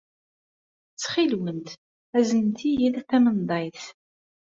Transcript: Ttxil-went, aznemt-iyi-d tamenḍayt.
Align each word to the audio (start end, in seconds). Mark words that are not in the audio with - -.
Ttxil-went, 0.93 1.69
aznemt-iyi-d 2.17 2.95
tamenḍayt. 3.09 3.83